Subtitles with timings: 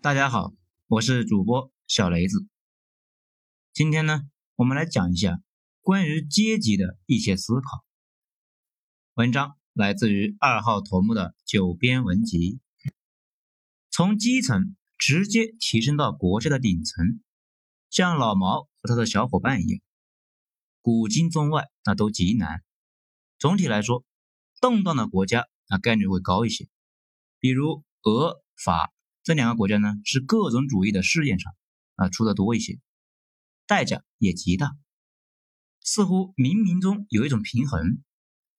[0.00, 0.52] 大家好，
[0.86, 2.46] 我是主播小雷子。
[3.72, 4.20] 今天呢，
[4.54, 5.42] 我们来讲一下
[5.80, 7.84] 关于阶级的一些思考。
[9.14, 12.60] 文章来自于二号头目的九编文集。
[13.90, 17.20] 从基层直接提升到国家的顶层，
[17.90, 19.80] 像老毛和他的小伙伴一样，
[20.80, 22.62] 古今中外那都极难。
[23.36, 24.04] 总体来说，
[24.60, 26.68] 动荡的国家那概率会高一些，
[27.40, 28.92] 比如俄法。
[29.28, 31.54] 这两个国家呢，是各种主义的试验场
[31.96, 32.80] 啊，出的多一些，
[33.66, 34.74] 代价也极大。
[35.82, 38.02] 似乎冥冥中有一种平衡，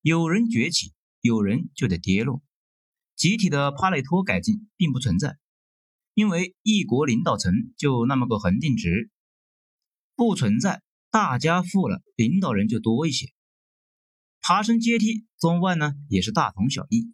[0.02, 2.44] 有人崛起，有人就得跌落。
[3.16, 5.40] 集体的帕累托改进并不存在，
[6.13, 9.10] 因为一国领导层就那么个恒定值，
[10.16, 13.34] 不存在大家富了，领导人就多一些。
[14.40, 17.12] 爬升阶梯，中外呢也是大同小异，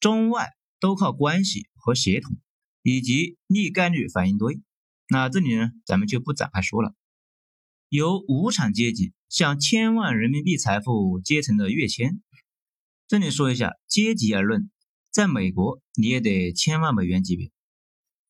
[0.00, 0.50] 中外
[0.80, 1.68] 都靠关系。
[1.82, 2.38] 和协同，
[2.82, 4.60] 以及逆概率反应堆，
[5.08, 6.94] 那这里呢，咱们就不展开说了。
[7.88, 12.22] 由无产阶级向千万人民币财富阶层的跃迁，
[13.08, 14.70] 这里说一下阶级而论，
[15.10, 17.50] 在美国你也得千万美元级别。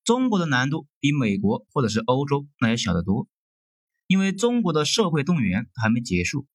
[0.03, 3.29] 中国的难度比美国或者是欧洲那要小得多，
[4.07, 6.47] 因为中国的社会动员还没结束，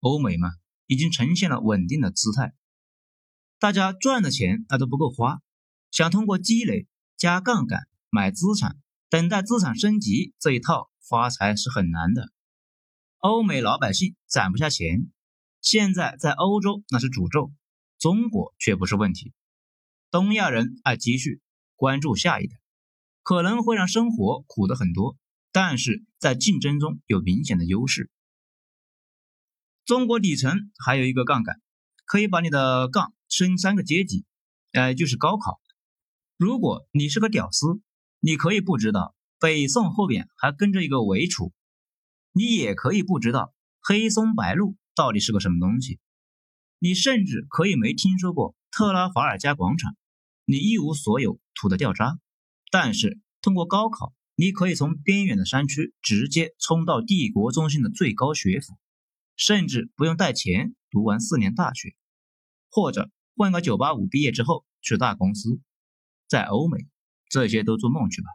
[0.00, 0.50] 欧美嘛
[0.86, 2.52] 已经呈现了稳定的姿态，
[3.58, 5.40] 大家赚的钱那都不够花。
[5.92, 8.78] 想通过积累、加杠杆、买资产、
[9.10, 12.32] 等待资产升级这一套发财是很难的。
[13.18, 15.12] 欧美老百姓攒不下钱，
[15.60, 17.52] 现在在欧洲那是诅咒，
[17.98, 19.34] 中国却不是问题。
[20.10, 21.42] 东亚人爱积蓄，
[21.76, 22.56] 关注下一代，
[23.22, 25.18] 可能会让生活苦的很多，
[25.52, 28.10] 但是在竞争中有明显的优势。
[29.84, 31.60] 中国底层还有一个杠杆，
[32.06, 34.24] 可以把你的杠升三个阶级，
[34.72, 35.60] 呃，就是高考。
[36.42, 37.80] 如果你是个屌丝，
[38.18, 41.52] 你可以不知道北宋后边还跟着一个伪楚，
[42.32, 46.00] 你也可以不知道黑松白鹿到底是个什么东西，
[46.80, 49.94] 你甚至可以没听说过特拉法尔加广场，
[50.44, 52.18] 你一无所有，土的掉渣。
[52.72, 58.76] 但是通过高考，你可以从边远的山区直接冲到帝国中心的最高学府，
[59.36, 61.94] 甚至不用带钱读完四年大学，
[62.68, 65.60] 或者混个985毕业之后去大公司。
[66.32, 66.86] 在欧美，
[67.28, 68.28] 这些都做梦去吧。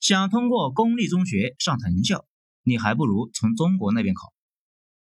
[0.00, 2.26] 想通过公立中学上藤校，
[2.64, 4.34] 你还不如从中国那边考。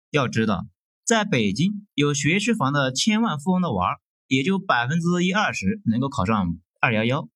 [0.09, 0.65] 要知道，
[1.03, 7.27] 在北京有学区房的千万富翁的娃，也就百分之一二十能够考上二幺幺。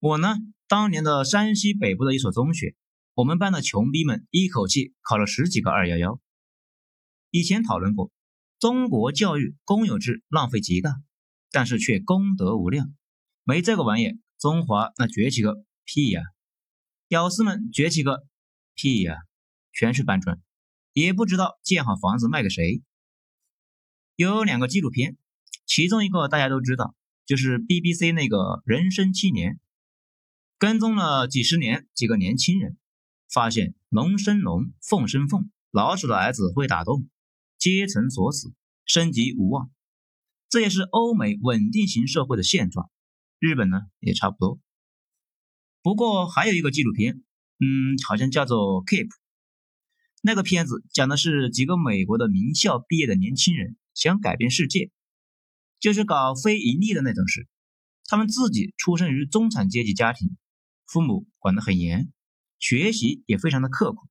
[0.00, 2.76] 我呢，当年的山西北部的一所中学，
[3.14, 6.20] 我们班的穷逼们一口气考了十几个二幺幺。
[7.30, 8.10] 以前讨论过，
[8.58, 11.00] 中国教育公有制浪费极大，
[11.50, 12.92] 但是却功德无量。
[13.48, 16.20] 没这个玩意，中华那崛起个屁呀！
[17.08, 18.26] 屌丝们崛起个
[18.74, 19.14] 屁呀！
[19.72, 20.38] 全是搬砖，
[20.92, 22.82] 也不知道建好房子卖给谁。
[24.16, 25.16] 有两个纪录片，
[25.64, 26.94] 其中一个大家都知道，
[27.24, 29.54] 就是 BBC 那个《人生七年》，
[30.58, 32.76] 跟踪了几十年几个年轻人，
[33.32, 37.08] 发现龙生龙，凤生凤，老鼠的儿子会打洞，
[37.56, 38.52] 阶层锁死，
[38.84, 39.70] 升级无望。
[40.50, 42.90] 这也是欧美稳定型社会的现状。
[43.38, 44.60] 日本呢也差不多，
[45.82, 47.22] 不过还有一个纪录片，
[47.60, 49.06] 嗯，好像叫做《Keep》。
[50.22, 54.90] 那个片子讲的是几个美国的名校毕业的年轻人想改变世界，
[55.78, 57.46] 就是搞非盈利的那种事。
[58.06, 60.36] 他们自己出生于中产阶级家庭，
[60.86, 62.12] 父母管得很严，
[62.58, 64.08] 学习也非常的刻苦，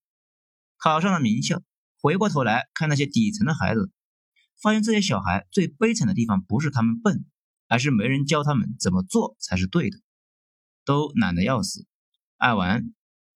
[0.77, 1.61] 考上了名校。
[1.99, 3.91] 回过头来看那些底层的孩子，
[4.61, 7.25] 发现这些小孩最悲惨的地方不是他们笨。
[7.67, 9.99] 而是没人教他们怎么做才是对的，
[10.85, 11.85] 都懒得要死，
[12.37, 12.93] 爱玩，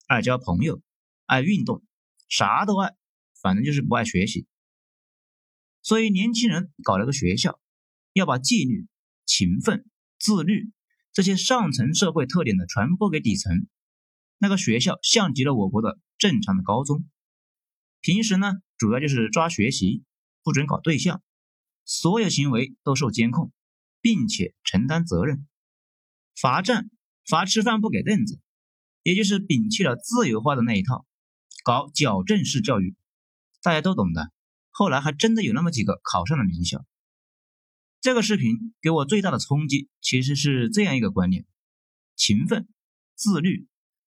[0.07, 0.81] 爱交朋友，
[1.25, 1.83] 爱运动，
[2.29, 2.95] 啥都爱，
[3.41, 4.47] 反正就是不爱学习。
[5.81, 7.59] 所以年轻人搞了个学校，
[8.13, 8.87] 要把纪律、
[9.25, 9.85] 勤奋、
[10.19, 10.71] 自律
[11.11, 13.67] 这些上层社会特点的传播给底层。
[14.37, 17.05] 那个学校像极了我国的正常的高中，
[17.99, 20.03] 平时呢主要就是抓学习，
[20.41, 21.21] 不准搞对象，
[21.83, 23.51] 所有行为都受监控。
[24.01, 25.47] 并且承担责任，
[26.35, 26.89] 罚站、
[27.25, 28.39] 罚吃饭不给凳子，
[29.03, 31.05] 也就是摒弃了自由化的那一套，
[31.63, 32.95] 搞矫正式教育，
[33.61, 34.31] 大家都懂的。
[34.69, 36.85] 后来还真的有那么几个考上了名校。
[37.99, 41.45] 这个视频给我最大的冲击，其实是这样一个观念：
[42.15, 42.67] 勤奋、
[43.13, 43.67] 自律、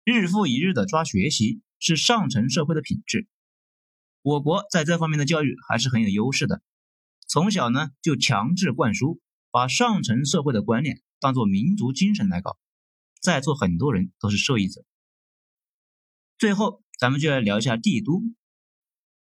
[0.02, 3.28] 日复一日的抓学习，是上层社会的品质。
[4.22, 6.62] 我国在这方面的教育还是很有优势的，
[7.28, 9.20] 从小呢就强制灌输。
[9.56, 12.58] 把上层社会的观念当做民族精神来搞，
[13.23, 14.85] 在座很多人都是受益者。
[16.37, 18.23] 最后，咱们就来聊一下帝都。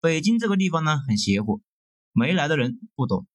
[0.00, 1.62] 北京这个地方呢，很邪乎，
[2.12, 3.26] 没来的人不懂。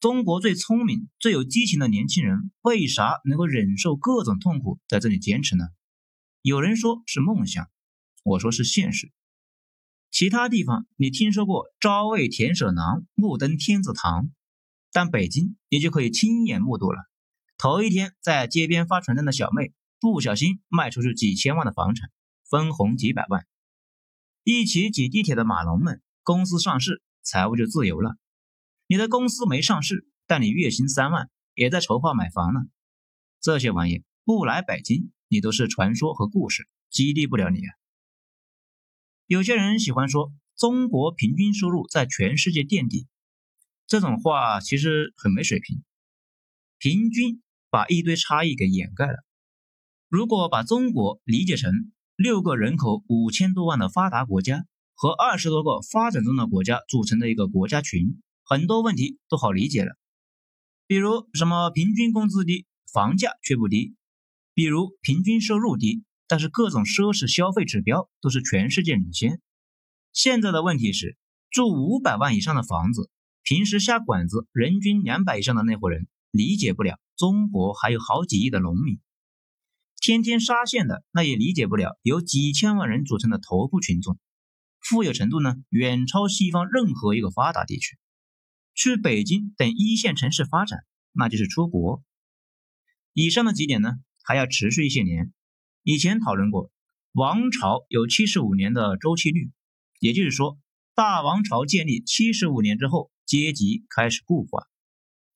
[0.00, 5.66] 中国最聪明、最有激情的年轻人，为啥能够忍受各种痛苦在这里坚持呢？
[6.40, 7.68] 有人说是梦想，
[8.22, 9.12] 我说是现实。
[10.10, 14.30] 其他地方你听说过朝为田舍郎，暮登天子堂，
[14.94, 17.00] 但北京你就可以亲眼目睹了。
[17.58, 22.12] 头一天在街边发传单的小妹，不小心卖出去几千万的房产，
[22.48, 23.42] 分红几百万；
[24.44, 28.16] 一起挤地铁的马龙们，公司上市，财务就自由了。
[28.86, 32.60] 你的公司没上市，但你月薪三万，也在筹划买房呢。
[33.40, 37.72] 这些玩意不来北京，你都是传说和故事，激励不了你啊。
[39.26, 43.08] 有些人喜欢说中国平均收入在全世界垫底，
[43.86, 45.82] 这种话其实很没水平。
[46.78, 49.16] 平均把一堆差异给掩盖了。
[50.08, 51.72] 如果把中国理解成
[52.16, 54.64] 六个人口五千多万的发达国家
[54.94, 59.96] 和二十多个发展中的国家组成的一个国家群，很多问题都好理解了。
[60.86, 63.94] 比如什么平均工资低，房价却不低；
[64.54, 66.04] 比如平均收入低。
[66.26, 69.42] 但是各种奢侈消费指标都是全世界领先。
[70.14, 71.18] 现在的问题是，
[71.50, 73.10] 住五百万以上的房子，
[73.44, 78.96] 平时下馆子人均两百以上的那伙人理解不了中国还有好几亿的农民；
[80.00, 84.18] 天天沙县的那也理解不了由几千万人组成的头部群众，
[84.80, 87.98] 富有程度呢远超西方任何一个发达地区。
[88.74, 90.80] 去北京等一线城市发展，
[91.12, 92.02] 那就是出国。
[93.12, 93.90] 以上的几点呢，
[94.24, 95.34] 还要持续一些年。
[95.82, 96.70] 以前讨论过，
[97.12, 99.52] 王朝有七十五年的周期率，
[100.00, 100.58] 也就是说，
[100.94, 104.66] 大王朝建立七十五年之后，阶级开始固化。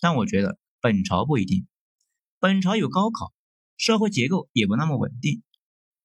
[0.00, 1.67] 但我觉得本朝不一定，
[2.38, 3.32] 本朝有高考，
[3.76, 5.43] 社会结构也不那么稳定，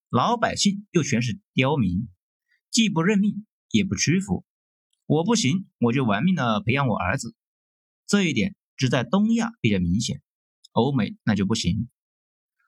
[0.08, 2.08] 老百姓又全是刁民，
[2.70, 4.44] 既不认命也不屈服。
[5.06, 7.34] 我不行，我就玩命的培养我儿子。
[8.06, 10.22] 这一点只在东亚比较明显，
[10.72, 11.88] 欧美那就不行。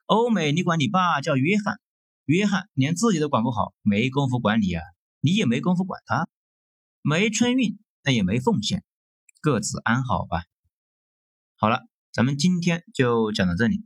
[0.05, 1.81] 欧美，你管你爸叫约翰，
[2.25, 4.83] 约翰连自己都管不好，没工夫管你啊，
[5.19, 6.29] 你也没工夫管他，
[7.01, 8.85] 没春运，那也没奉献，
[9.41, 10.43] 各自安好吧。
[11.55, 13.85] 好了，咱们今天就讲到这里，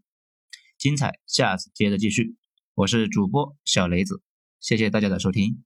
[0.77, 2.35] 精彩下次接着继续。
[2.73, 4.21] 我是主播小雷子，
[4.59, 5.63] 谢谢大家的收听。